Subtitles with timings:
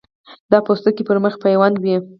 [0.51, 1.95] دا پوستکی پر مخ یې پیوند وي.